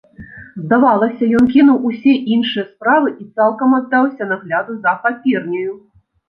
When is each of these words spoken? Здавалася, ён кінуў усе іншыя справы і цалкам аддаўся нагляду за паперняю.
Здавалася, 0.61 1.27
ён 1.39 1.43
кінуў 1.55 1.77
усе 1.89 2.13
іншыя 2.35 2.63
справы 2.71 3.13
і 3.25 3.27
цалкам 3.41 3.77
аддаўся 3.79 4.23
нагляду 4.33 4.71
за 4.87 4.97
паперняю. 5.05 5.71